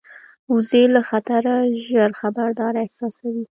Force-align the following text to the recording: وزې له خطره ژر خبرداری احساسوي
وزې 0.51 0.83
له 0.95 1.01
خطره 1.09 1.53
ژر 1.85 2.11
خبرداری 2.21 2.79
احساسوي 2.83 3.45